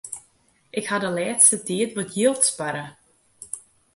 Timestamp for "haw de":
0.89-1.11